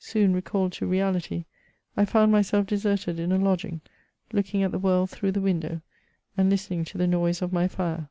[0.00, 1.44] Soon recalled to reafity,
[1.96, 3.80] I found myself deserted in a lodging,
[4.32, 5.82] looking at the world through the window,
[6.36, 8.10] and listening to the noise of my fire.